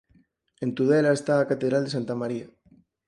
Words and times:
En 0.63 0.69
Tudela 0.77 1.11
está 1.15 1.33
a 1.39 1.47
catedral 1.51 1.83
de 1.83 1.93
Santa 1.95 2.15
María. 2.21 2.47